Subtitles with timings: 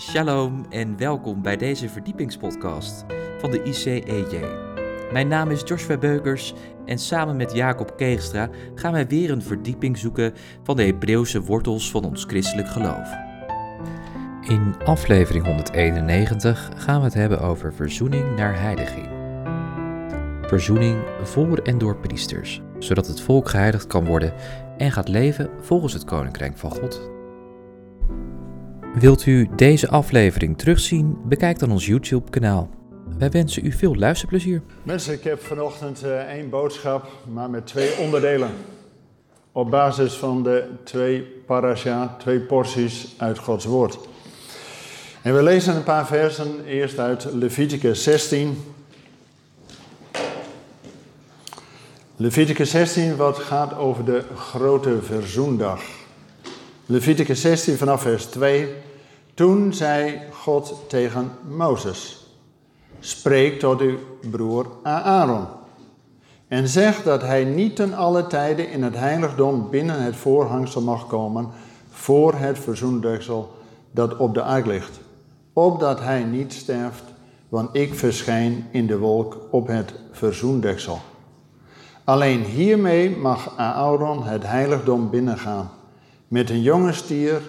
[0.00, 3.04] Shalom en welkom bij deze verdiepingspodcast
[3.38, 4.44] van de ICEJ.
[5.12, 6.54] Mijn naam is Joshua Beukers
[6.84, 11.90] en samen met Jacob Keegstra gaan wij weer een verdieping zoeken van de Hebreeuwse wortels
[11.90, 13.08] van ons christelijk geloof.
[14.42, 19.08] In aflevering 191 gaan we het hebben over verzoening naar heiliging.
[20.48, 24.32] Verzoening voor en door priesters, zodat het volk geheiligd kan worden
[24.76, 27.19] en gaat leven volgens het koninkrijk van God.
[28.94, 31.18] Wilt u deze aflevering terugzien?
[31.24, 32.68] Bekijk dan ons YouTube-kanaal.
[33.18, 34.62] Wij wensen u veel luisterplezier.
[34.82, 38.50] Mensen, ik heb vanochtend uh, één boodschap, maar met twee onderdelen.
[39.52, 43.98] Op basis van de twee parasha, twee porties uit Gods woord.
[45.22, 48.56] En we lezen een paar versen, eerst uit Leviticus 16.
[52.16, 55.99] Leviticus 16, wat gaat over de grote verzoendag.
[56.90, 58.74] Leviticus 16 vanaf vers 2.
[59.34, 62.26] Toen zei God tegen Mozes:
[63.00, 63.98] Spreek tot uw
[64.30, 65.46] broer Aaron.
[66.48, 71.06] En zeg dat hij niet ten alle tijden in het heiligdom binnen het voorhangsel mag
[71.06, 71.48] komen
[71.90, 73.52] voor het verzoendeksel
[73.90, 75.00] dat op de ark ligt,
[75.52, 77.04] opdat hij niet sterft,
[77.48, 81.00] want ik verschijn in de wolk op het verzoendeksel.
[82.04, 85.70] Alleen hiermee mag Aaron het heiligdom binnengaan
[86.30, 87.42] met een jonge stier,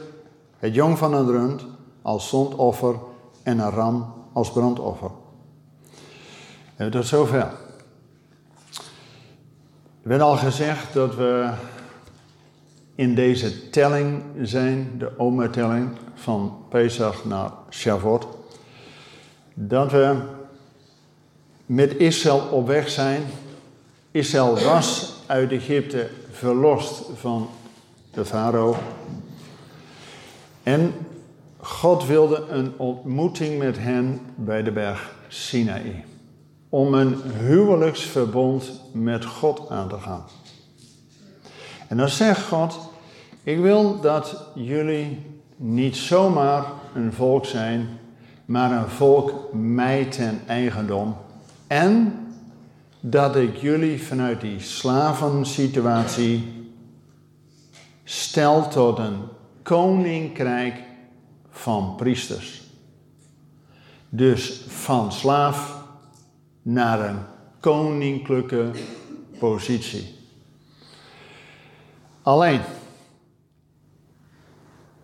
[0.58, 1.66] het jong van een rund
[2.02, 2.96] als zondoffer
[3.44, 5.12] en een ram als brandoffer.
[6.76, 7.52] En tot zover.
[10.02, 11.50] We hebben al gezegd dat we
[12.96, 18.28] in deze telling zijn, de Oma-telling van Pesach naar Shavuot,
[19.54, 20.16] dat we
[21.66, 23.24] met Israël op weg zijn.
[24.12, 27.50] Israël was uit Egypte verlost van
[28.12, 28.76] de farao.
[30.64, 30.94] En
[31.58, 36.04] God wilde een ontmoeting met hen bij de berg Sinaï.
[36.70, 40.24] Om een huwelijksverbond met God aan te gaan.
[41.88, 42.80] En dan zegt God:
[43.44, 47.88] Ik wil dat jullie niet zomaar een volk zijn,
[48.46, 51.16] maar een volk mij ten eigendom.
[51.68, 52.16] En
[53.00, 56.61] dat ik jullie vanuit die slavensituatie
[58.12, 59.24] stel tot een
[59.64, 60.84] koninkrijk
[61.50, 62.62] van priesters.
[64.10, 65.84] Dus van slaaf
[66.62, 67.20] naar een
[67.60, 68.72] koninklijke
[69.40, 70.16] positie.
[72.22, 72.62] Alleen,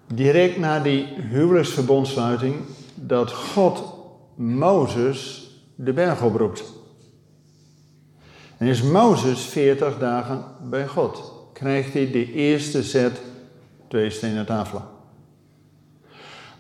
[0.07, 2.55] direct na die huwelijksverbondsluiting,
[2.95, 3.83] dat God
[4.35, 6.63] Mozes de berg oproept.
[8.57, 13.21] En is Mozes 40 dagen bij God krijgt hij de eerste set
[13.87, 14.83] twee stenen tafelen.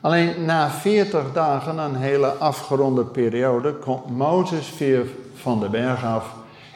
[0.01, 6.33] Alleen na 40 dagen, een hele afgeronde periode, komt Mozes weer van de berg af.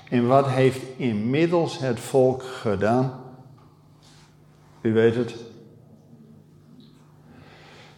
[0.10, 3.14] En wat heeft inmiddels het volk gedaan?
[4.82, 5.36] U weet het.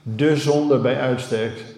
[0.04, 1.76] De zonde bij uitstek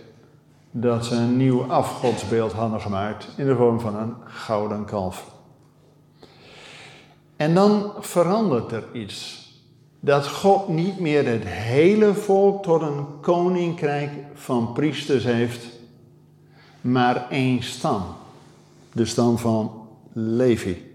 [0.71, 5.34] dat ze een nieuw afgodsbeeld hadden gemaakt in de vorm van een gouden kalf.
[7.35, 9.43] En dan verandert er iets.
[9.99, 15.67] Dat God niet meer het hele volk tot een koninkrijk van priesters heeft,
[16.81, 18.03] maar één stam.
[18.91, 20.93] De stam van Levi.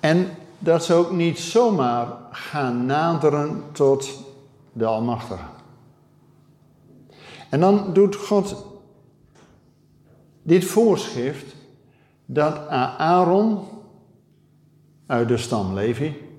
[0.00, 0.28] En
[0.58, 4.22] dat ze ook niet zomaar gaan naderen tot
[4.72, 5.44] de Almachtige.
[7.48, 8.64] En dan doet God
[10.42, 11.54] dit voorschrift
[12.32, 13.58] dat Aaron
[15.06, 16.30] uit de stam Levi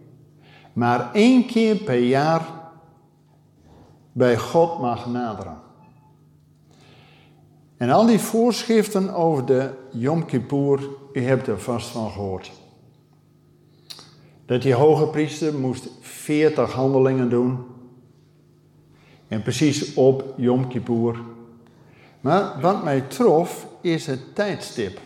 [0.74, 2.46] maar één keer per jaar
[4.12, 5.62] bij God mag naderen.
[7.78, 12.52] En al die voorschriften over de Yom Kippur, u hebt er vast van gehoord.
[14.46, 17.66] Dat die hoge priester moest 40 handelingen doen.
[19.28, 21.20] En precies op Yom Kippur.
[22.22, 25.00] Maar wat mij trof is het tijdstip.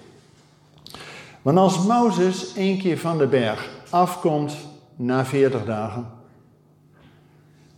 [1.47, 4.55] Want als Mozes één keer van de berg afkomt
[4.95, 6.07] na 40 dagen,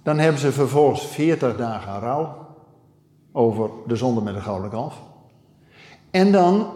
[0.03, 2.47] dan hebben ze vervolgens 40 dagen rouw
[3.31, 5.01] over de zonde met de gouden kalf.
[6.11, 6.67] En dan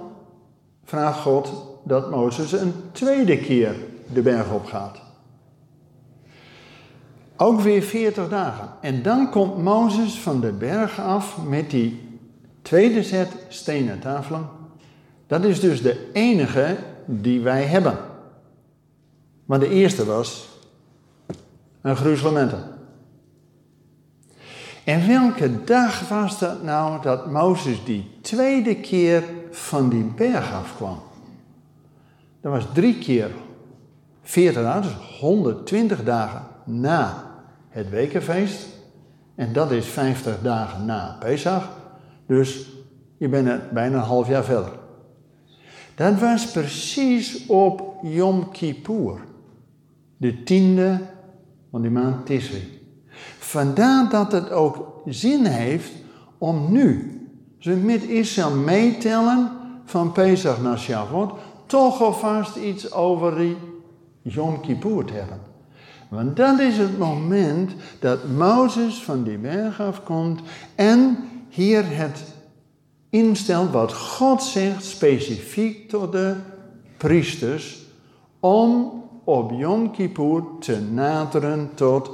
[0.83, 1.53] vraagt God
[1.83, 3.75] dat Mozes een tweede keer
[4.13, 5.01] de berg op gaat.
[7.37, 8.69] Ook weer 40 dagen.
[8.81, 12.19] En dan komt Mozes van de berg af met die
[12.61, 14.61] tweede set stenen tafelen
[15.27, 17.97] dat is dus de enige die wij hebben.
[19.45, 20.49] Want de eerste was
[21.81, 22.63] een gruzelementen.
[24.83, 30.99] En welke dag was dat nou dat Mozes die tweede keer van die berg afkwam?
[32.41, 33.31] Dat was drie keer
[34.21, 37.31] 40 dagen, dus 120 dagen na
[37.69, 38.67] het wekenfeest.
[39.35, 41.69] En dat is 50 dagen na Pesach.
[42.25, 42.69] Dus
[43.17, 44.71] je bent bijna een half jaar verder.
[45.95, 49.19] Dat was precies op Yom Kippur,
[50.17, 50.99] de tiende
[51.71, 52.81] van die maand Tisri.
[53.39, 55.91] Vandaar dat het ook zin heeft
[56.37, 57.17] om nu,
[57.59, 59.51] ze met Israël meetellen
[59.85, 61.31] van Pesach naar Shavuot,
[61.65, 63.55] toch alvast iets over
[64.21, 65.39] Yom Kippur te hebben.
[66.09, 70.41] Want dat is het moment dat Mozes van die berg afkomt
[70.75, 71.17] en
[71.49, 72.23] hier het
[73.13, 76.35] instelt wat God zegt specifiek tot de
[76.97, 77.85] priesters
[78.39, 82.11] om op Yom Kippur te naderen tot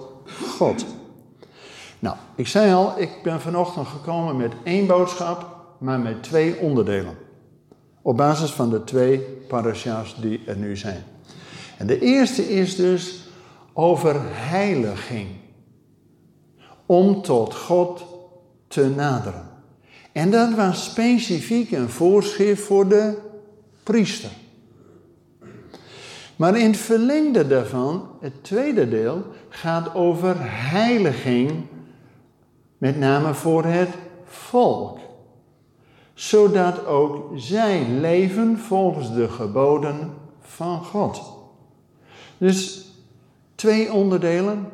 [0.57, 0.85] God.
[1.99, 5.45] Nou, ik zei al, ik ben vanochtend gekomen met één boodschap,
[5.77, 7.17] maar met twee onderdelen.
[8.01, 11.03] Op basis van de twee parasha's die er nu zijn.
[11.77, 13.29] En de eerste is dus
[13.73, 15.27] over heiliging.
[16.85, 18.05] Om tot God
[18.67, 19.48] te naderen.
[20.19, 23.17] En dat was specifiek een voorschrift voor de
[23.83, 24.29] priester.
[26.35, 31.51] Maar in het verlengde daarvan, het tweede deel, gaat over heiliging,
[32.77, 33.89] met name voor het
[34.23, 34.97] volk.
[36.13, 41.21] Zodat ook zij leven volgens de geboden van God.
[42.37, 42.91] Dus
[43.55, 44.69] twee onderdelen.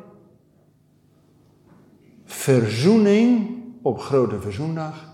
[2.24, 3.48] Verzoening
[3.82, 5.05] op Grote Verzoendag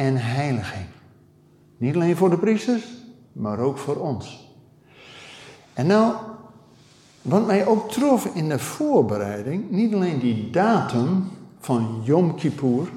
[0.00, 0.86] en heiliging.
[1.76, 2.84] Niet alleen voor de priesters,
[3.32, 4.54] maar ook voor ons.
[5.72, 6.14] En nou,
[7.22, 12.88] wat mij ook trof in de voorbereiding, niet alleen die datum van Yom Kippur,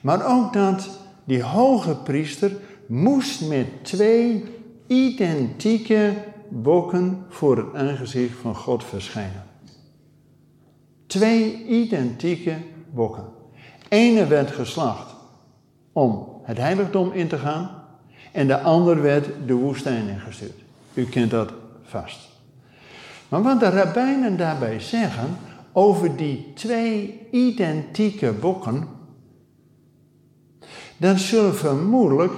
[0.00, 0.88] maar ook dat
[1.24, 2.56] die hoge priester
[2.86, 4.44] moest met twee
[4.86, 6.14] identieke
[6.48, 9.44] bokken voor het aangezicht van God verschijnen.
[11.06, 12.56] Twee identieke
[12.90, 13.24] bokken.
[13.88, 15.15] Ene werd geslacht
[15.96, 17.70] om het heiligdom in te gaan
[18.32, 20.62] en de ander werd de woestijn ingestuurd.
[20.94, 21.52] U kent dat
[21.82, 22.28] vast.
[23.28, 25.36] Maar wat de rabbijnen daarbij zeggen
[25.72, 28.88] over die twee identieke bokken,
[30.96, 32.32] dat zullen vermoedelijk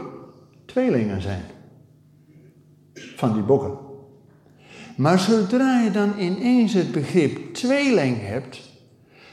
[0.64, 1.44] tweelingen zijn
[2.94, 3.78] van die bokken.
[4.96, 8.60] Maar zodra je dan ineens het begrip tweeling hebt,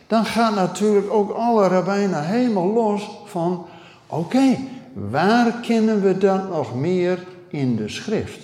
[0.07, 3.67] dan gaan natuurlijk ook alle rabbijnen helemaal los van,
[4.07, 4.57] oké,
[4.93, 8.39] waar kennen we dat nog meer in de schrift?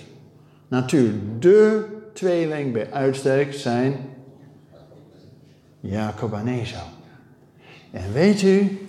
[0.68, 3.96] Natuurlijk, de tweeling bij uitstek zijn
[5.80, 6.86] Jacob en Esau.
[7.90, 8.88] En weet u,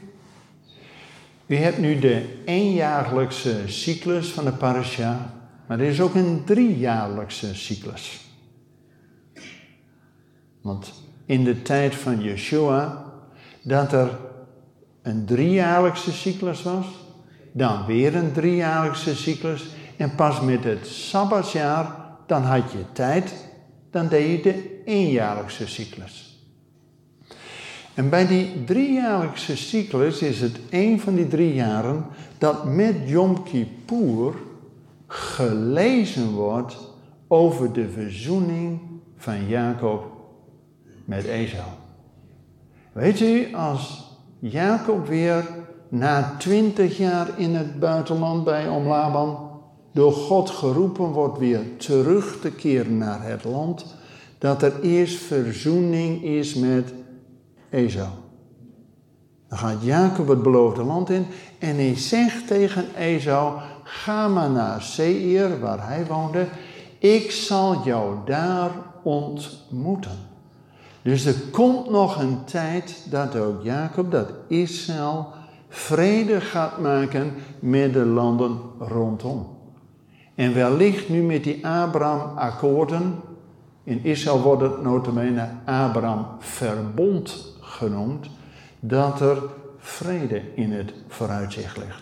[1.46, 5.34] u hebt nu de eenjaarlijkse cyclus van de parasha,
[5.68, 8.22] maar er is ook een driejaarlijkse cyclus.
[10.62, 10.94] Want
[11.26, 13.04] in de tijd van Yeshua,
[13.62, 14.20] dat er
[15.04, 16.86] een driejaarlijkse cyclus was,
[17.52, 19.66] dan weer een driejaarlijkse cyclus
[19.98, 21.96] en pas met het Sabbatsjaar,
[22.28, 23.34] dan had je tijd,
[23.92, 26.34] dan deed je de eenjaarlijkse cyclus.
[27.94, 32.06] En bij die driejaarlijkse cyclus is het een van die drie jaren
[32.38, 34.34] dat met Yom Kippur
[35.08, 36.78] gelezen wordt
[37.28, 38.80] over de verzoening
[39.18, 40.12] van Jacob
[41.06, 41.70] met Esau.
[42.92, 44.03] Weet u, als
[44.50, 45.48] Jacob weer
[45.90, 49.50] na twintig jaar in het buitenland bij Omlaban
[49.92, 53.96] door God geroepen wordt weer terug te keren naar het land,
[54.38, 56.94] dat er eerst verzoening is met
[57.70, 58.10] Esau.
[59.48, 61.26] Dan gaat Jacob het beloofde land in
[61.60, 66.48] en hij zegt tegen Esau, ga maar naar Seir, waar hij woonde,
[67.00, 68.72] ik zal jou daar
[69.04, 70.33] ontmoeten.
[71.04, 75.28] Dus er komt nog een tijd dat ook Jacob, dat Israël,
[75.70, 79.48] vrede gaat maken met de landen rondom.
[80.36, 83.16] En wellicht nu met die Abraham-akkoorden,
[83.84, 88.30] in Israël wordt het notabene Abraham-verbond genoemd,
[88.80, 89.38] dat er
[89.78, 92.02] vrede in het vooruitzicht ligt.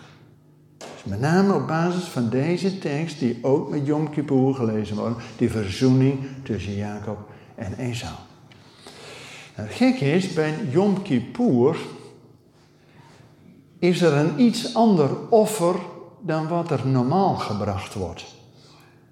[0.78, 5.22] Dus met name op basis van deze tekst, die ook met Yom Kippur gelezen wordt,
[5.36, 7.18] die verzoening tussen Jacob
[7.54, 8.14] en Esau.
[9.56, 11.76] Nou, het gekke is, bij Yom Kippur
[13.78, 15.74] is er een iets ander offer
[16.20, 18.24] dan wat er normaal gebracht wordt.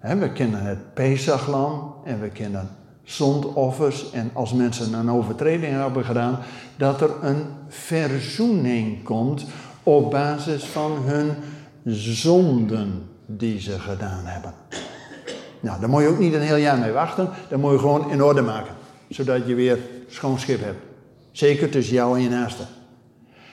[0.00, 2.68] we kennen het Pesachlam en we kennen
[3.02, 6.38] zondoffers en als mensen een overtreding hebben gedaan,
[6.76, 9.44] dat er een verzoening komt
[9.82, 11.34] op basis van hun
[11.94, 14.52] zonden die ze gedaan hebben.
[15.60, 18.10] Nou, daar moet je ook niet een heel jaar mee wachten, dat moet je gewoon
[18.10, 18.74] in orde maken,
[19.08, 19.78] zodat je weer
[20.10, 20.84] schoon schip hebt.
[21.32, 22.62] Zeker tussen jou en je naaste.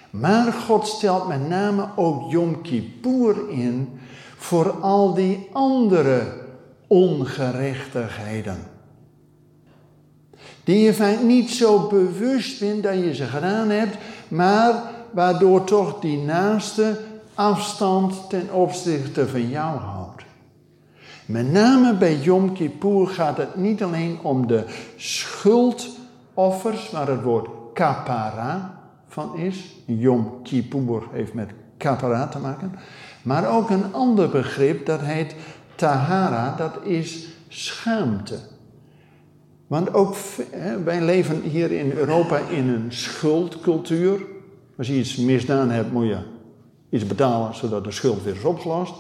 [0.10, 4.00] Maar God stelt met name ook Yom Kippur in
[4.38, 6.34] voor al die andere
[6.88, 8.58] ongerechtigheden.
[10.64, 13.98] Die je vaak niet zo bewust bent dat je ze gedaan hebt,
[14.28, 17.00] maar waardoor toch die naaste
[17.34, 20.24] afstand ten opzichte van jou houdt.
[21.26, 24.64] Met name bij Yom Kippur gaat het niet alleen om de
[26.38, 29.76] schuldoffers, waar het woord kapara van is.
[29.86, 32.72] Yom Kippur heeft met kapara te maken.
[33.22, 35.36] Maar ook een ander begrip, dat heet
[35.76, 38.40] tahara, dat is schaamte.
[39.68, 40.16] Want ook
[40.84, 44.22] wij leven hier in Europa in een schuldcultuur.
[44.78, 46.18] Als je iets misdaan hebt, moet je
[46.90, 48.94] iets betalen zodat de schuld weer is opgelost.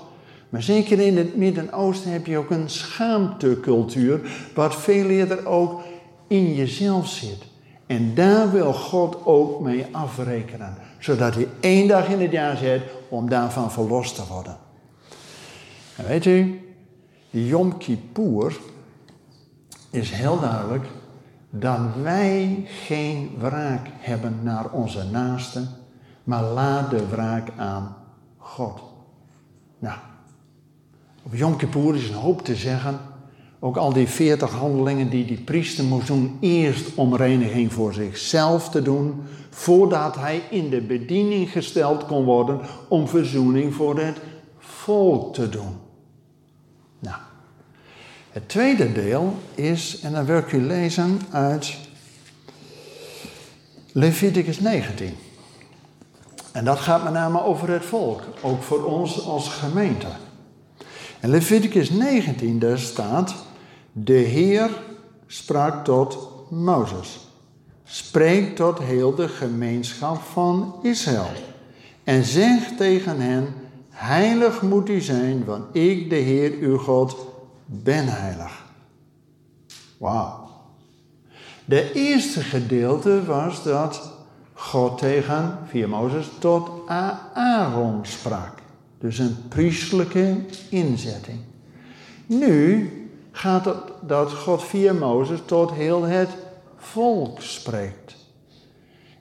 [0.50, 4.20] Maar zeker in het Midden-Oosten heb je ook een schaamtecultuur,
[4.54, 5.82] wat veel eerder ook
[6.28, 7.46] in jezelf zit.
[7.86, 12.82] En daar wil God ook mee afrekenen, zodat hij één dag in het jaar zet
[13.10, 14.58] om daarvan verlost te worden.
[15.96, 16.62] En weet u,
[17.30, 18.58] Yom Kippur
[19.90, 20.86] is heel duidelijk
[21.50, 25.70] dat wij geen wraak hebben naar onze naasten,
[26.24, 27.96] maar laat de wraak aan
[28.38, 28.82] God.
[29.80, 29.98] Nou,
[31.24, 33.00] op Yom Kippur is een hoop te zeggen.
[33.60, 38.70] Ook al die veertig handelingen die die priester moest doen, eerst om reiniging voor zichzelf
[38.70, 44.18] te doen, voordat hij in de bediening gesteld kon worden om verzoening voor het
[44.58, 45.76] volk te doen.
[47.00, 47.18] Nou,
[48.32, 51.78] het tweede deel is, en dan wil ik u lezen uit
[53.92, 55.16] Leviticus 19.
[56.52, 60.08] En dat gaat met name over het volk, ook voor ons als gemeente.
[61.22, 63.36] In Leviticus 19 daar staat,
[64.04, 64.70] de Heer
[65.28, 67.28] sprak tot Mozes.
[67.84, 71.32] Spreek tot heel de gemeenschap van Israël.
[72.04, 73.54] En zeg tegen hen,
[73.90, 77.18] heilig moet u zijn, want ik, de Heer uw God,
[77.66, 78.66] ben heilig.
[79.98, 80.50] Wauw.
[81.66, 84.12] De eerste gedeelte was dat
[84.54, 86.70] God tegen, via Mozes, tot
[87.34, 88.54] Aaron sprak.
[89.00, 90.36] Dus een priestelijke
[90.70, 91.40] inzetting.
[92.26, 92.92] Nu
[93.38, 96.30] gaat het dat God via Mozes tot heel het
[96.78, 98.16] volk spreekt.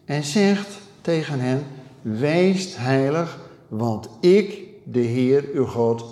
[0.05, 1.67] En zegt tegen hen,
[2.03, 6.05] wees heilig, want ik, de Heer, uw God,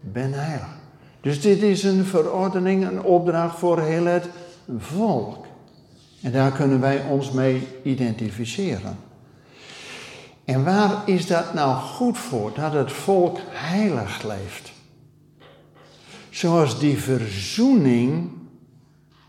[0.00, 0.78] ben heilig.
[1.20, 4.28] Dus dit is een verordening, een opdracht voor heel het
[4.78, 5.46] volk.
[6.22, 8.98] En daar kunnen wij ons mee identificeren.
[10.44, 12.52] En waar is dat nou goed voor?
[12.54, 14.72] Dat het volk heilig leeft.
[16.30, 18.30] Zoals die verzoening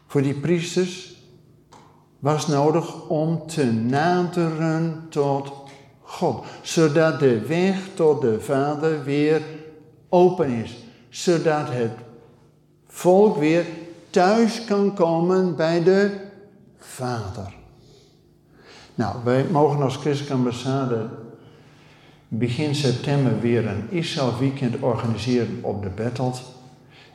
[0.08, 1.16] voor die priesters
[2.20, 5.52] was nodig om te naderen tot
[6.02, 6.46] God.
[6.62, 9.42] Zodat de weg tot de Vader weer
[10.10, 10.84] open is.
[11.10, 11.92] Zodat het
[12.88, 13.66] volk weer
[14.10, 16.20] thuis kan komen bij de
[16.78, 17.54] Vader.
[18.96, 21.10] Nou, wij mogen als Christelijke ambassade
[22.28, 26.42] begin september weer een Israël weekend organiseren op de Bettelt.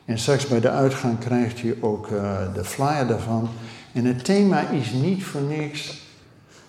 [0.07, 3.49] En straks bij de uitgang krijgt u ook uh, de flyer daarvan.
[3.93, 6.05] En het thema is niet voor niks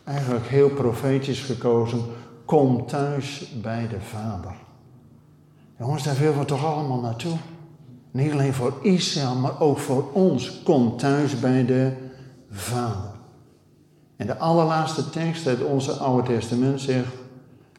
[0.03, 2.01] eigenlijk heel profetisch gekozen.
[2.45, 4.55] Kom thuis bij de Vader.
[5.79, 7.37] Jongens, daar willen we toch allemaal naartoe.
[8.11, 10.61] Niet alleen voor Israël, maar ook voor ons.
[10.63, 11.91] Kom thuis bij de
[12.51, 13.11] Vader.
[14.15, 17.13] En de allerlaatste tekst uit onze Oude Testament zegt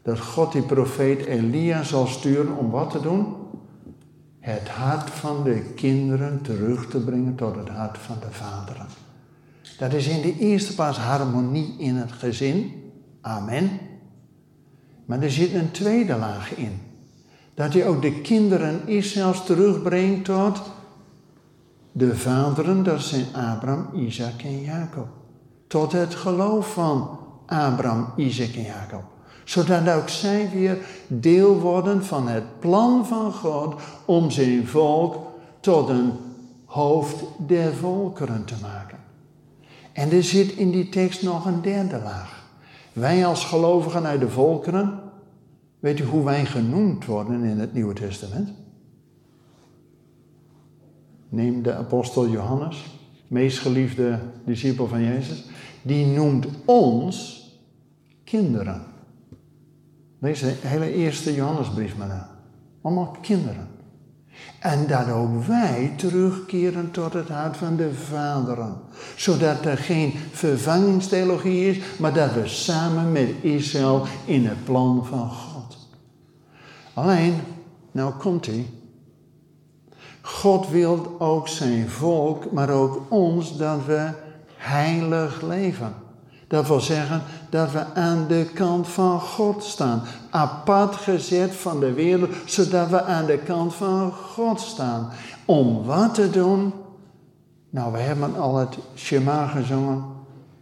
[0.02, 3.36] dat God die profeet Elia zal sturen om wat te doen?
[4.40, 8.87] Het hart van de kinderen terug te brengen tot het hart van de vaderen.
[9.78, 12.73] Dat is in de eerste plaats harmonie in het gezin.
[13.21, 13.71] Amen.
[15.04, 16.80] Maar er zit een tweede laag in.
[17.54, 20.62] Dat hij ook de kinderen Israëls terugbrengt tot
[21.92, 25.09] de vaderen, dat zijn Abraham, Isaac en Jacob
[25.68, 29.02] tot het geloof van Abraham, Isaac en Jacob.
[29.49, 35.17] Zodat ook zij weer deel worden van het plan van God om zijn volk
[35.61, 36.12] tot een
[36.64, 38.99] hoofd der volkeren te maken.
[39.93, 42.45] En er zit in die tekst nog een derde laag.
[42.93, 45.00] Wij als gelovigen uit de volkeren,
[45.78, 48.50] weet u hoe wij genoemd worden in het Nieuwe Testament?
[51.28, 52.85] Neem de apostel Johannes.
[53.26, 55.45] meest geliefde discipel van Jezus,
[55.83, 57.47] die noemt ons
[58.25, 58.88] kinderen.
[60.18, 62.30] Lees de hele eerste Johannesbrief maar na.
[62.82, 63.68] Allemaal kinderen.
[64.58, 68.76] En dat ook wij terugkeren tot het hart van de vaderen.
[69.16, 75.30] Zodat er geen vervangingstheologie is, maar dat we samen met Israël in het plan van
[75.30, 75.76] God.
[76.94, 77.34] Alleen,
[77.92, 78.66] nou komt hij.
[80.22, 84.10] God wil ook zijn volk, maar ook ons, dat we
[84.56, 85.94] heilig leven.
[86.49, 90.02] Dat wil zeggen dat we aan de kant van God staan.
[90.31, 95.11] Apart gezet van de wereld, zodat we aan de kant van God staan.
[95.45, 96.73] Om wat te doen?
[97.71, 100.05] Nou, we hebben al het Shema gezongen,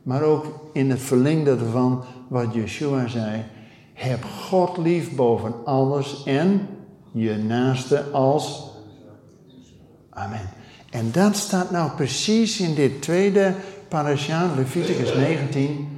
[0.03, 3.45] maar ook in het verlengde ervan wat Yeshua zei.
[3.93, 6.69] Heb God lief boven alles en
[7.13, 8.71] je naaste als.
[10.11, 10.51] Amen.
[10.91, 13.55] En dat staat nou precies in dit tweede
[13.89, 15.89] parasha, Leviticus 19.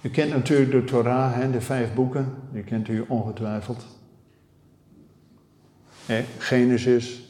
[0.00, 3.84] U kent natuurlijk de Torah, hè, de vijf boeken, die kent u ongetwijfeld.
[6.38, 7.22] Genesis,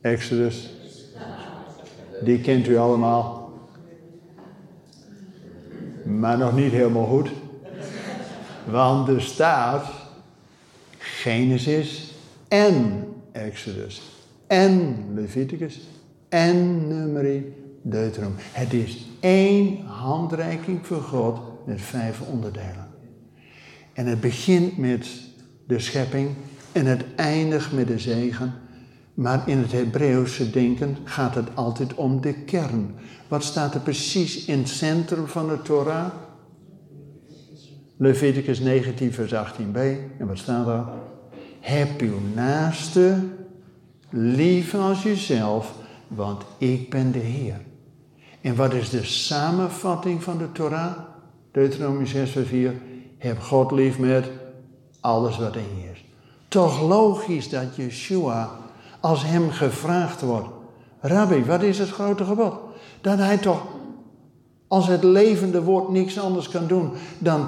[0.00, 0.70] Exodus,
[2.22, 3.52] die kent u allemaal.
[6.04, 7.30] Maar nog niet helemaal goed.
[8.64, 9.86] Want er staat
[10.98, 12.14] Genesis
[12.48, 14.02] en Exodus
[14.46, 15.80] en Leviticus
[16.28, 17.54] en Numeri
[17.88, 18.44] Deuteronomie.
[18.52, 22.88] Het is één handreiking voor God met vijf onderdelen.
[23.92, 25.08] En het begint met
[25.66, 26.30] de schepping
[26.72, 28.54] en het eindigt met de zegen.
[29.14, 32.94] Maar in het Hebreeuwse denken gaat het altijd om de kern.
[33.28, 36.06] Wat staat er precies in het centrum van de Torah?
[37.96, 39.76] Leviticus 19, vers 18b.
[40.18, 40.84] En wat staat er?
[41.60, 43.18] Heb uw naaste
[44.10, 45.74] lief als jezelf,
[46.08, 47.65] want ik ben de Heer.
[48.46, 50.92] En wat is de samenvatting van de Torah?
[51.52, 52.74] Deuteronomie 6, vers 4.
[53.18, 54.30] Heb God lief met
[55.00, 56.04] alles wat in je is.
[56.48, 58.50] Toch logisch dat Yeshua,
[59.00, 60.48] als hem gevraagd wordt:
[61.00, 62.54] Rabbi, wat is het grote gebod?
[63.00, 63.62] Dat hij toch,
[64.68, 67.46] als het levende woord, niks anders kan doen dan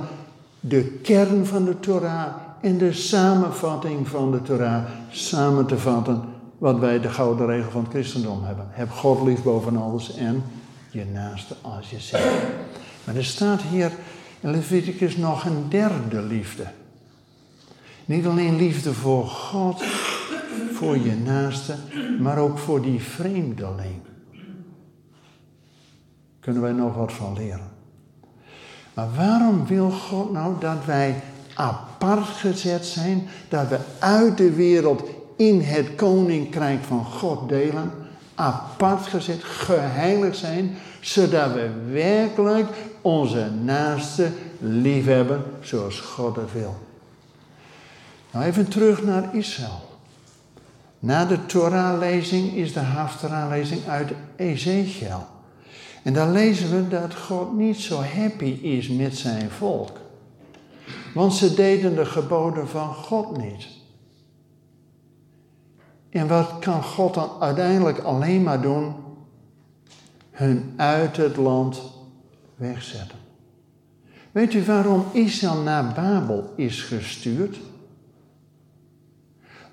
[0.60, 6.22] de kern van de Torah en de samenvatting van de Torah samen te vatten.
[6.58, 8.66] Wat wij de gouden regel van het christendom hebben.
[8.70, 10.42] Heb God lief boven alles en
[10.90, 12.42] je naaste als jezelf.
[13.04, 13.92] Maar er staat hier
[14.40, 16.66] in Leviticus nog een derde liefde.
[18.04, 19.82] Niet alleen liefde voor God,
[20.72, 21.74] voor je naaste,
[22.20, 24.00] maar ook voor die vreemdeling.
[26.40, 27.70] Kunnen wij nog wat van leren.
[28.94, 31.22] Maar waarom wil God nou dat wij
[31.54, 35.02] apart gezet zijn, dat we uit de wereld
[35.36, 37.90] in het koninkrijk van God delen?
[38.38, 42.68] Apart gezet, geheiligd zijn, zodat we werkelijk
[43.00, 46.76] onze naaste liefhebben zoals God het wil.
[48.30, 49.86] Nou even terug naar Israël.
[50.98, 55.26] Na de Torah-lezing is de Haftarah-lezing uit Ezekiel.
[56.02, 59.96] En daar lezen we dat God niet zo happy is met zijn volk.
[61.14, 63.77] Want ze deden de geboden van God niet.
[66.10, 68.94] En wat kan God dan uiteindelijk alleen maar doen?
[70.30, 71.82] Hun uit het land
[72.56, 73.18] wegzetten.
[74.32, 77.58] Weet u waarom Israël naar Babel is gestuurd?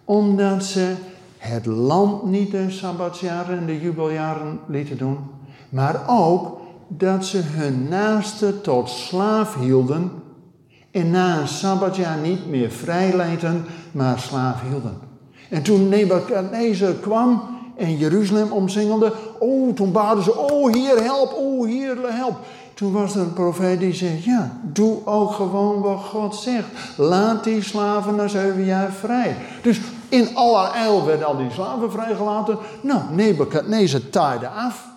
[0.04, 0.96] Omdat ze
[1.38, 5.18] het land niet de sabbatsjaren en de jubeljaren lieten doen,
[5.70, 10.12] maar ook dat ze hun naaste tot slaaf hielden
[10.92, 15.05] en na een sabbatjaar niet meer vrijleiden, maar slaaf hielden.
[15.50, 17.42] En toen Nebuchadnezzar kwam
[17.76, 22.36] en Jeruzalem omsingelde, oh, toen baden ze, oh, hier help, oh, hier help.
[22.74, 26.68] Toen was er een profeet die zei, ja, doe ook gewoon wat God zegt.
[26.98, 29.36] Laat die slaven na zeven jaar vrij.
[29.62, 32.58] Dus in allerijl werden al die slaven vrijgelaten.
[32.82, 34.88] Nou, Nebuchadnezzar taaide af.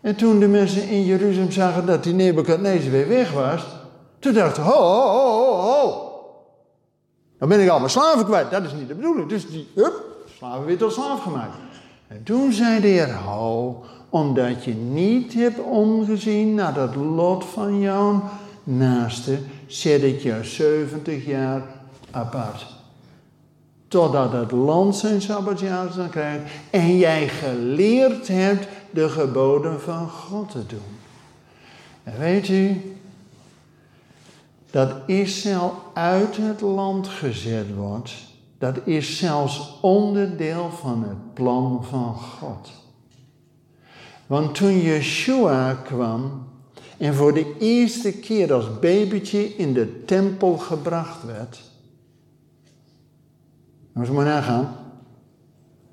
[0.00, 3.66] En toen de mensen in Jeruzalem zagen dat die Nebuchadnezzar weer weg was,
[4.18, 6.05] toen dachten ze, ho, ho, ho, ho.
[7.38, 8.50] Dan ben ik al mijn slaven kwijt.
[8.50, 9.28] Dat is niet de bedoeling.
[9.28, 10.04] Dus die, hup,
[10.36, 11.56] slaven weer tot slaaf gemaakt.
[12.08, 13.18] En toen zei de Heer,
[14.08, 18.22] omdat je niet hebt omgezien naar dat lot van jouw
[18.64, 21.62] naaste, zet ik je 70 jaar
[22.10, 22.66] apart.
[23.88, 30.50] Totdat het land zijn sabbatjaar zal krijgen en jij geleerd hebt de geboden van God
[30.50, 30.98] te doen.
[32.02, 32.95] En weet u,
[34.76, 38.14] dat Israël uit het land gezet wordt,
[38.58, 42.70] dat is zelfs onderdeel van het plan van God.
[44.26, 46.46] Want toen Yeshua kwam
[46.96, 51.60] en voor de eerste keer als babytje in de tempel gebracht werd.
[53.92, 54.76] Moet je maar nagaan.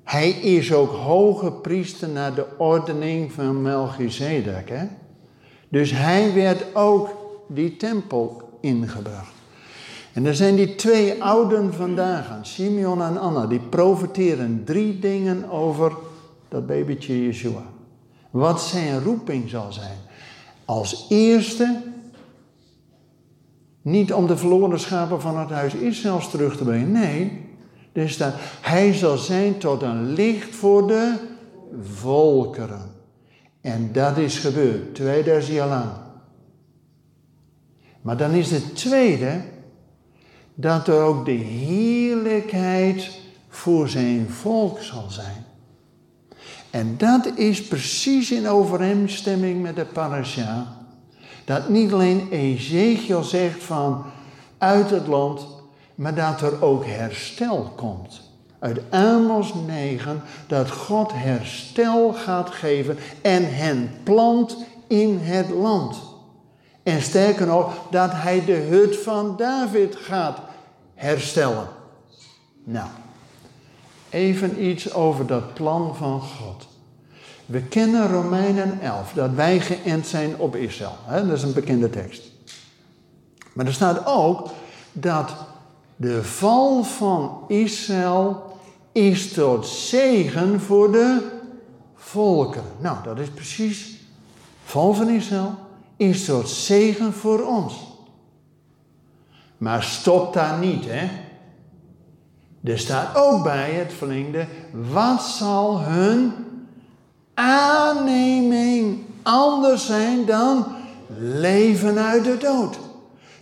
[0.02, 4.68] Hij is ook hoge priester naar de ordening van Melchizedek.
[4.68, 4.86] Hè?
[5.68, 7.08] Dus hij werd ook
[7.48, 9.32] die tempel ingebracht.
[10.12, 15.92] En er zijn die twee ouden vandaag Simeon en Anna, die profiteren drie dingen over
[16.48, 17.62] dat babytje Yeshua.
[18.30, 19.98] Wat zijn roeping zal zijn.
[20.64, 21.82] Als eerste,
[23.82, 26.92] niet om de verloren schapen van het huis Israëls terug te brengen.
[26.92, 27.46] Nee,
[27.92, 31.14] er staat, hij zal zijn tot een licht voor de
[31.82, 32.90] volkeren.
[33.60, 36.03] En dat is gebeurd, 2000 jaar lang.
[38.04, 39.40] Maar dan is het tweede,
[40.54, 43.10] dat er ook de heerlijkheid
[43.48, 45.44] voor zijn volk zal zijn.
[46.70, 50.76] En dat is precies in overeenstemming met de parasha.
[51.44, 54.04] Dat niet alleen Ezekiel zegt van
[54.58, 55.46] uit het land,
[55.94, 58.20] maar dat er ook herstel komt.
[58.58, 66.13] Uit Amos 9 dat God herstel gaat geven en hen plant in het land.
[66.84, 70.38] En sterker nog, dat hij de hut van David gaat
[70.94, 71.68] herstellen.
[72.64, 72.88] Nou,
[74.10, 76.66] even iets over dat plan van God.
[77.46, 80.96] We kennen Romeinen 11, dat wij geënt zijn op Israël.
[81.08, 82.22] Dat is een bekende tekst.
[83.52, 84.50] Maar er staat ook
[84.92, 85.34] dat
[85.96, 88.52] de val van Israël
[88.92, 91.30] is tot zegen voor de
[91.94, 92.62] volken.
[92.78, 93.98] Nou, dat is precies.
[94.64, 95.63] Val van Israël
[95.96, 97.74] is tot zegen voor ons.
[99.58, 101.08] Maar stop daar niet, hè?
[102.64, 104.46] Er staat ook bij het verlengde,
[104.92, 106.32] wat zal hun
[107.34, 110.66] aanneming anders zijn dan
[111.18, 112.78] leven uit de dood?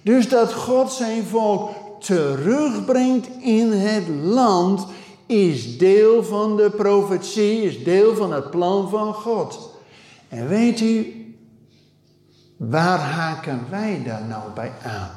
[0.03, 4.87] Dus dat God zijn volk terugbrengt in het land
[5.27, 9.71] is deel van de profetie, is deel van het plan van God.
[10.29, 11.22] En weet u,
[12.71, 15.11] waar haken wij daar nou bij aan?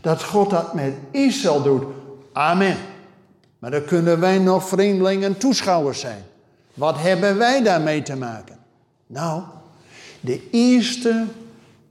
[0.00, 1.84] Dat God dat met Israël doet.
[2.32, 2.76] Amen.
[3.58, 6.22] Maar dan kunnen wij nog vreemdelingen en toeschouwers zijn.
[6.74, 8.58] Wat hebben wij daarmee te maken?
[9.06, 9.42] Nou,
[10.20, 11.24] de eerste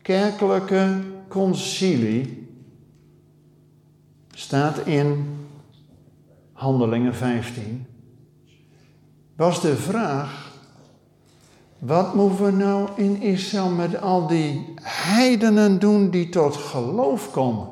[0.02, 2.50] kerkelijke concilie
[4.34, 5.38] staat in
[6.54, 7.86] Handelingen 15.
[9.36, 10.45] Was de vraag:
[11.80, 17.68] wat moeten we nou in Israël met al die heidenen doen die tot geloof komen?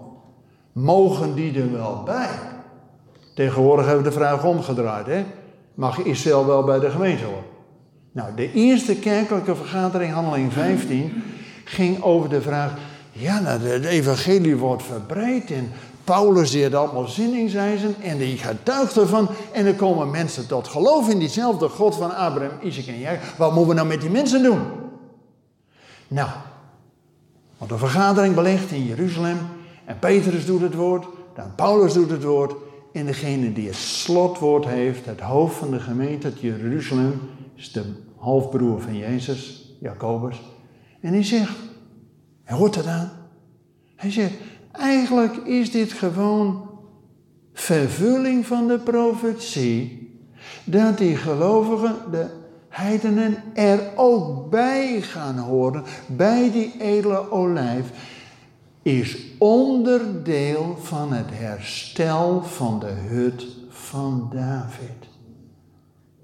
[0.72, 2.30] Mogen die er wel bij?
[3.36, 5.06] Tegenwoordig hebben we de vraag omgedraaid.
[5.06, 5.26] Hè?
[5.74, 7.44] Mag Israël wel bij de gemeente horen?
[8.12, 11.24] Nou, de eerste kerkelijke vergadering, handeling 15,
[11.63, 12.74] ging over de vraag...
[13.12, 15.72] Ja, nou, het evangelie wordt verbreid en
[16.04, 19.30] Paulus die had allemaal zin in, zei ze, en die getuigt ervan.
[19.52, 23.38] En er komen mensen tot geloof in diezelfde God van Abraham, Isaac en Jacob.
[23.38, 24.62] Wat moeten we nou met die mensen doen?
[26.08, 26.30] Nou,
[27.58, 29.38] want de vergadering belegt in Jeruzalem.
[29.86, 32.54] En Petrus doet het woord, dan Paulus doet het woord.
[32.94, 37.22] En degene die het slotwoord heeft, het hoofd van de gemeente Jeruzalem,
[37.56, 37.84] is de
[38.18, 40.42] halfbroer van Jezus, Jacobus.
[41.02, 41.58] En hij zegt,
[42.44, 43.12] hij hoort het aan.
[43.96, 44.34] Hij zegt,
[44.77, 46.69] eigenlijk is dit gewoon
[47.53, 50.12] vervulling van de profetie,
[50.63, 52.25] dat die gelovigen, de
[52.69, 57.86] heidenen, er ook bij gaan horen, bij die edele olijf
[58.81, 65.09] is onderdeel van het herstel van de hut van David.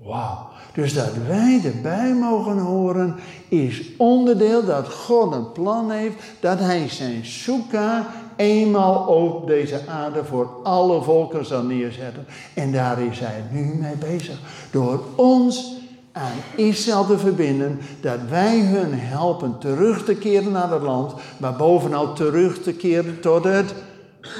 [0.04, 0.48] Wauw.
[0.74, 3.16] Dus dat wij erbij mogen horen
[3.48, 8.08] is onderdeel dat God een plan heeft dat hij zijn soeka
[8.40, 12.26] eenmaal op deze aarde voor alle volken zal neerzetten.
[12.54, 14.40] En daar is hij nu mee bezig.
[14.72, 15.78] Door ons
[16.12, 21.56] aan Israël te verbinden, dat wij hun helpen terug te keren naar het land, maar
[21.56, 23.74] bovenal terug te keren tot het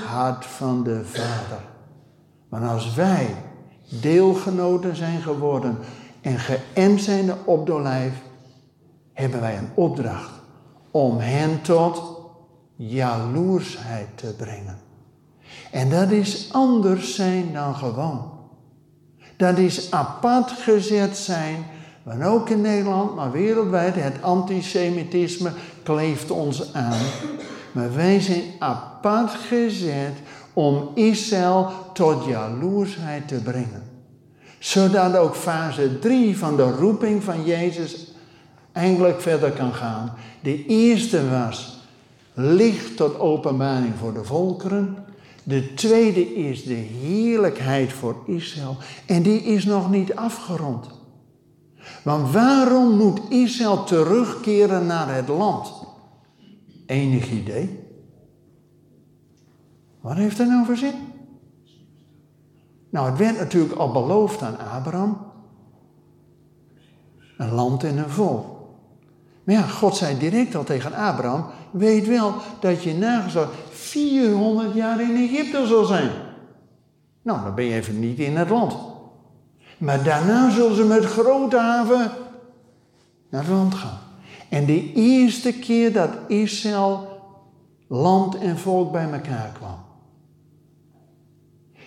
[0.08, 1.62] hart van de Vader.
[2.50, 3.36] Maar als wij
[4.02, 5.78] deelgenoten zijn geworden
[6.22, 8.14] en geënt zijn op de lijf,
[9.14, 10.32] hebben wij een opdracht
[10.92, 12.19] om hen tot
[12.82, 14.78] jaloersheid te brengen.
[15.72, 18.32] En dat is anders zijn dan gewoon.
[19.38, 21.66] Dat is apart gezet zijn,
[22.04, 25.52] want ook in Nederland, maar wereldwijd, het antisemitisme
[25.84, 27.02] kleeft ons aan.
[27.72, 30.14] Maar wij zijn apart gezet
[30.54, 33.84] om Israël tot jaloersheid te brengen.
[34.60, 38.14] Zodat ook fase 3 van de roeping van Jezus
[38.72, 40.14] eindelijk verder kan gaan.
[40.42, 41.79] De eerste was
[42.34, 45.06] licht tot openbaring voor de volkeren.
[45.44, 48.78] De tweede is de heerlijkheid voor Israël.
[49.06, 50.88] En die is nog niet afgerond.
[52.04, 55.74] Want waarom moet Israël terugkeren naar het land?
[56.86, 57.80] Enig idee?
[60.02, 60.94] Wat heeft er nou voor zin?
[62.90, 65.18] Nou, het werd natuurlijk al beloofd aan Abraham.
[67.38, 68.59] Een land en een volk.
[69.50, 75.02] Maar ja, God zei direct al tegen Abraham: Weet wel dat je nageslacht 400 jaar
[75.02, 76.12] in Egypte zal zijn.
[77.22, 78.76] Nou, dan ben je even niet in het land.
[79.78, 82.12] Maar daarna zullen ze met grote haven
[83.30, 84.00] naar het land gaan.
[84.50, 87.08] En de eerste keer dat Israël,
[87.88, 89.80] land en volk bij elkaar kwam,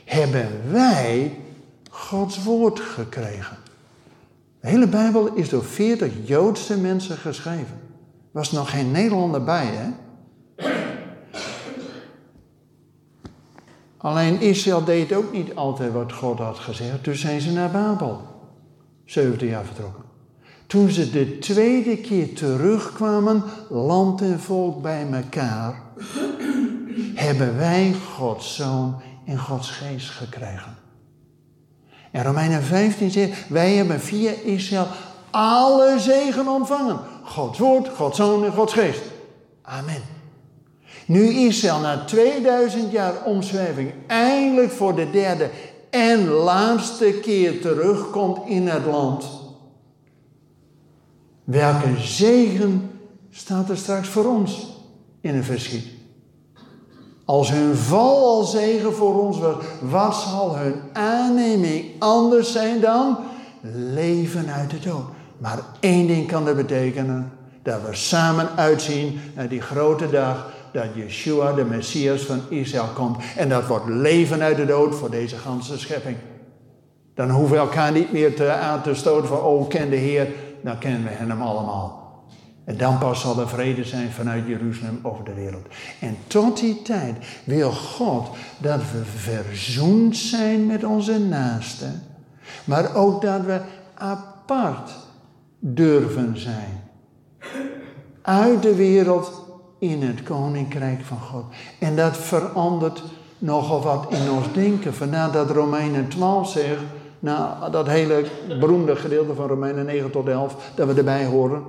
[0.05, 1.41] hebben wij
[1.91, 3.62] Gods woord gekregen.
[4.63, 7.81] De hele Bijbel is door 40 Joodse mensen geschreven.
[8.11, 9.91] Er was nog geen Nederlander bij, hè?
[13.97, 17.03] Alleen Israël deed ook niet altijd wat God had gezegd.
[17.03, 18.21] Toen zijn ze naar Babel.
[19.05, 20.05] 70 jaar vertrokken.
[20.67, 25.83] Toen ze de tweede keer terugkwamen, land en volk bij elkaar,
[27.15, 30.82] hebben wij Gods Zoon en Gods Geest gekregen.
[32.13, 34.87] En Romeinen 15 zegt, wij hebben via Israël
[35.31, 36.99] alle zegen ontvangen.
[37.25, 39.03] Gods woord, Gods zoon en Gods geest.
[39.63, 40.03] Amen.
[41.07, 45.51] Nu Israël na 2000 jaar omzwerving eindelijk voor de derde
[45.91, 49.25] en laatste keer terugkomt in het land.
[51.45, 52.91] Welke zegen
[53.31, 54.67] staat er straks voor ons
[55.21, 55.92] in een verschiet?
[57.25, 63.19] Als hun val al zegen voor ons was, wat zal hun aanneming anders zijn dan
[63.95, 65.05] leven uit de dood?
[65.39, 67.33] Maar één ding kan dat betekenen:
[67.63, 73.17] dat we samen uitzien naar die grote dag dat Yeshua, de Messias van Israël, komt.
[73.37, 76.17] En dat wordt leven uit de dood voor deze ganse schepping.
[77.15, 80.29] Dan hoeven we elkaar niet meer te, aan te stoten van, oh, ken de Heer.
[80.63, 82.02] Dan kennen we hem allemaal.
[82.65, 85.67] En dan pas zal er vrede zijn vanuit Jeruzalem over de wereld.
[86.01, 92.03] En tot die tijd wil God dat we verzoend zijn met onze naasten.
[92.65, 93.61] Maar ook dat we
[93.95, 94.91] apart
[95.59, 96.81] durven zijn.
[98.23, 99.43] Uit de wereld
[99.79, 101.45] in het koninkrijk van God.
[101.79, 103.03] En dat verandert
[103.39, 104.95] nogal wat in ons denken.
[104.95, 106.83] Vandaar dat Romeinen 12 zegt,
[107.19, 108.25] nou dat hele
[108.61, 111.63] beroemde gedeelte van Romeinen 9 tot 11, dat we erbij horen.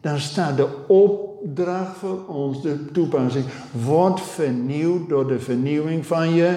[0.00, 6.56] Dan staat de opdracht voor ons, de toepassing, wordt vernieuwd door de vernieuwing van je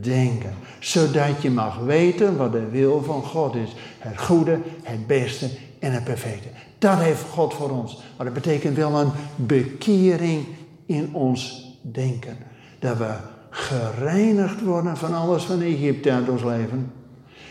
[0.00, 0.54] denken.
[0.78, 3.74] Zodat je mag weten wat de wil van God is.
[3.98, 6.48] Het goede, het beste en het perfecte.
[6.78, 8.02] Dat heeft God voor ons.
[8.16, 10.46] Maar dat betekent wel een bekering
[10.86, 12.36] in ons denken.
[12.78, 13.14] Dat we
[13.50, 16.92] gereinigd worden van alles van Egypte uit ons leven.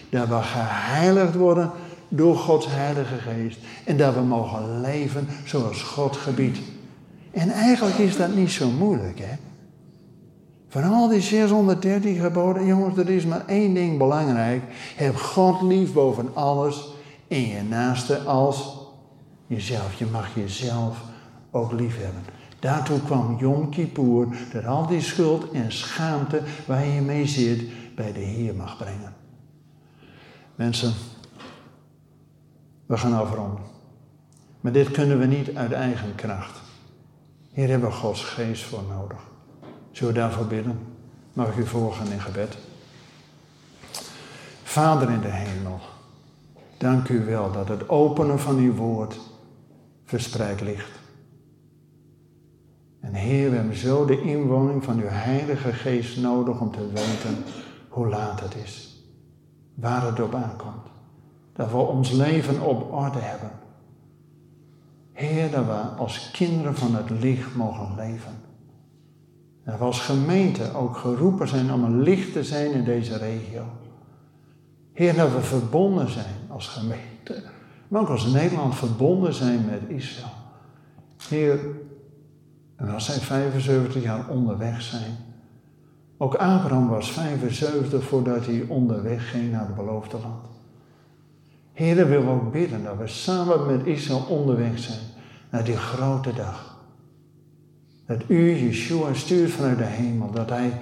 [0.09, 1.71] Dat we geheiligd worden
[2.09, 3.57] door Gods Heilige Geest.
[3.85, 6.59] En dat we mogen leven zoals God gebiedt.
[7.31, 9.35] En eigenlijk is dat niet zo moeilijk, hè?
[10.67, 14.63] Van al die 630 geboden, jongens, er is maar één ding belangrijk.
[14.95, 16.87] Heb God lief boven alles
[17.27, 18.77] en je naaste als
[19.47, 19.93] jezelf.
[19.99, 20.97] Je mag jezelf
[21.51, 22.21] ook lief hebben.
[22.59, 27.63] Daartoe kwam Yom Kippur, dat al die schuld en schaamte waar je mee zit,
[27.95, 29.13] bij de Heer mag brengen.
[30.55, 30.93] Mensen,
[32.89, 33.63] we gaan afronden.
[34.61, 36.59] Maar dit kunnen we niet uit eigen kracht.
[37.51, 39.19] Hier hebben we Gods geest voor nodig.
[39.91, 40.79] Zullen we daarvoor bidden?
[41.33, 42.57] Mag ik u voorgaan in gebed?
[44.63, 45.79] Vader in de hemel,
[46.77, 49.19] dank u wel dat het openen van uw woord
[50.05, 50.99] verspreid ligt.
[52.99, 57.43] En Heer, we hebben zo de inwoning van uw Heilige Geest nodig om te weten
[57.89, 59.03] hoe laat het is.
[59.73, 60.98] Waar het op aankomt.
[61.59, 63.51] Dat we ons leven op orde hebben.
[65.11, 68.31] Heer, dat we als kinderen van het licht mogen leven.
[69.65, 73.63] Dat we als gemeente ook geroepen zijn om een licht te zijn in deze regio.
[74.93, 77.43] Heer, dat we verbonden zijn als gemeente
[77.89, 80.33] maar ook als Nederland verbonden zijn met Israël.
[81.27, 81.59] Heer,
[82.75, 85.17] en als zij 75 jaar onderweg zijn.
[86.17, 90.58] Ook Abraham was 75 voordat hij onderweg ging naar het beloofde land.
[91.79, 94.99] Heer, we willen ook bidden dat we samen met Israël onderweg zijn
[95.49, 96.77] naar die grote dag.
[98.05, 100.81] Dat u, Yeshua, stuurt vanuit de hemel, dat hij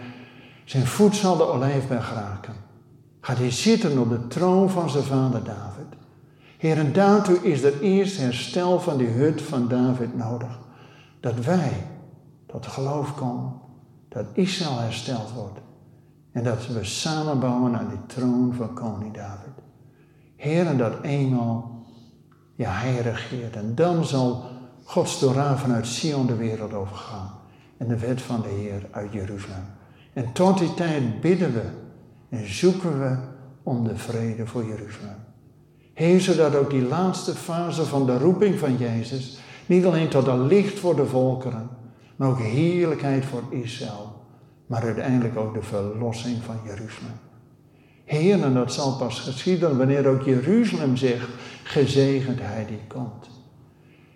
[0.63, 2.53] zijn voet zal de olijfberg raken.
[3.21, 5.85] Gaat hij zitten op de troon van zijn vader David.
[6.57, 10.59] Heer, en daartoe is er eerst herstel van die hut van David nodig.
[11.19, 11.87] Dat wij
[12.45, 13.53] tot geloof komen,
[14.09, 15.59] dat Israël hersteld wordt.
[16.31, 19.56] En dat we samenbouwen aan die troon van koning David.
[20.37, 21.85] Heer, dat eenmaal,
[22.55, 23.55] ja, hij regeert.
[23.55, 24.45] En dan zal
[24.83, 27.31] Gods Torah vanuit Sion de wereld overgaan.
[27.77, 29.65] En de wet van de Heer uit Jeruzalem.
[30.13, 31.63] En tot die tijd bidden we
[32.29, 33.17] en zoeken we
[33.63, 35.25] om de vrede voor Jeruzalem.
[35.93, 40.47] Heer, zodat ook die laatste fase van de roeping van Jezus niet alleen tot een
[40.47, 41.69] licht voor de volkeren,
[42.15, 44.21] maar ook heerlijkheid voor Israël,
[44.65, 47.26] maar uiteindelijk ook de verlossing van Jeruzalem.
[48.07, 51.27] Heer, en dat zal pas geschieden wanneer ook Jeruzalem zegt,
[51.63, 53.29] gezegend hij die komt.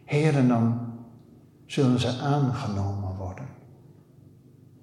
[0.04, 0.80] Heer, en dan
[1.65, 3.45] zullen ze aangenomen worden.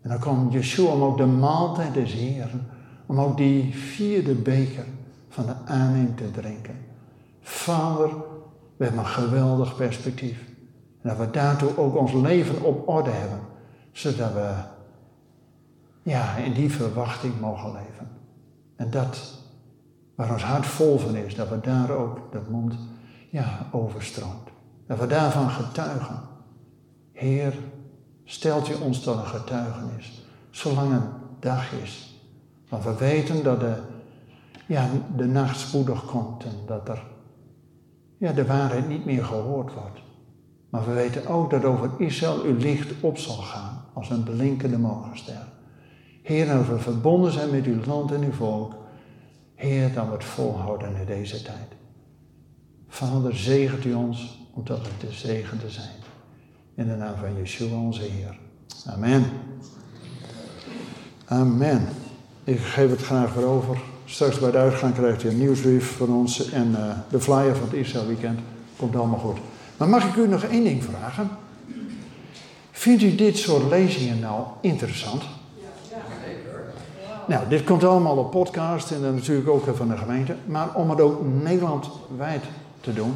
[0.00, 2.66] En dan komt Yeshua om ook de maaltijd des Heeren,
[3.06, 4.84] om ook die vierde beker
[5.28, 6.76] van de aanneem te drinken.
[7.40, 8.08] Vader,
[8.76, 10.38] we hebben een geweldig perspectief.
[11.02, 13.40] En dat we daartoe ook ons leven op orde hebben.
[13.92, 14.54] Zodat we
[16.02, 18.17] ja, in die verwachting mogen leven.
[18.78, 19.38] En dat
[20.14, 22.74] waar ons hart vol van is, dat we daar ook dat mond
[23.30, 24.48] ja, overstroomt.
[24.86, 26.20] Dat we daarvan getuigen.
[27.12, 27.54] Heer,
[28.24, 31.08] stelt u ons tot een getuigenis, zolang een
[31.40, 32.22] dag is.
[32.68, 33.74] Want we weten dat de,
[34.66, 37.02] ja, de nacht spoedig komt en dat er
[38.16, 40.00] ja, de waarheid niet meer gehoord wordt.
[40.70, 44.78] Maar we weten ook dat over Israël uw licht op zal gaan als een blinkende
[44.78, 45.46] morgenster.
[46.28, 48.74] Heer, als we verbonden zijn met uw land en uw volk,
[49.54, 51.68] Heer, dan het volhouden in deze tijd.
[52.88, 55.96] Vader, zegent u ons omdat we te zegen te zijn.
[56.74, 58.38] In de naam van Yeshua onze Heer.
[58.86, 59.24] Amen.
[61.24, 61.88] Amen.
[62.44, 63.80] Ik geef het graag weer over.
[64.04, 67.68] Straks bij de uitgang krijgt u een nieuwsbrief van ons en uh, de flyer van
[67.68, 68.38] het Israël Weekend.
[68.76, 69.38] Komt allemaal goed.
[69.76, 71.28] Maar mag ik u nog één ding vragen?
[72.70, 75.22] Vindt u dit soort lezingen nou interessant?
[77.28, 80.36] Nou, dit komt allemaal op podcast en natuurlijk ook van de gemeente.
[80.46, 82.44] Maar om het ook Nederlandwijd
[82.80, 83.14] te doen,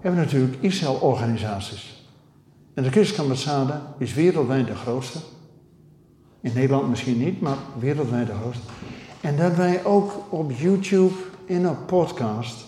[0.00, 2.08] hebben we natuurlijk Israël-organisaties.
[2.74, 5.18] En de Christelijke ambassade is wereldwijd de grootste.
[6.40, 8.62] In Nederland misschien niet, maar wereldwijd de grootste.
[9.20, 12.64] En dat wij ook op YouTube in een podcast.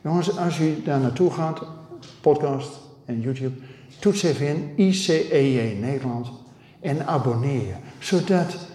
[0.00, 1.62] Jongens, als u daar naartoe gaat,
[2.20, 3.60] podcast en YouTube,
[4.00, 6.30] toets even in ICEJ Nederland
[6.80, 7.74] en abonneer je.
[7.98, 8.69] Zodat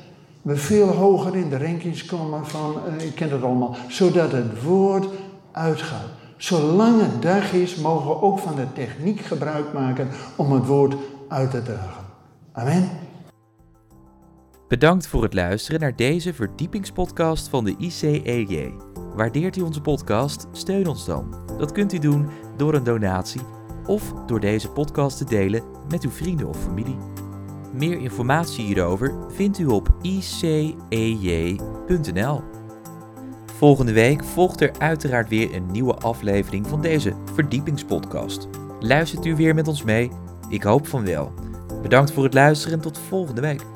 [0.45, 4.63] we veel hoger in de rankings komen van, uh, ik ken het allemaal, zodat het
[4.63, 5.05] woord
[5.51, 6.09] uitgaat.
[6.37, 10.95] Zolang het dag is, mogen we ook van de techniek gebruik maken om het woord
[11.27, 12.05] uit te dragen.
[12.51, 12.89] Amen.
[14.67, 18.73] Bedankt voor het luisteren naar deze verdiepingspodcast van de ICEJ.
[19.15, 20.47] Waardeert u onze podcast?
[20.51, 21.35] Steun ons dan.
[21.57, 23.41] Dat kunt u doen door een donatie
[23.85, 27.24] of door deze podcast te delen met uw vrienden of familie.
[27.77, 31.23] Meer informatie hierover vindt u op icej.nl.
[33.57, 38.47] Volgende week volgt er uiteraard weer een nieuwe aflevering van deze verdiepingspodcast.
[38.79, 40.11] Luistert u weer met ons mee?
[40.49, 41.33] Ik hoop van wel.
[41.81, 43.74] Bedankt voor het luisteren en tot volgende week.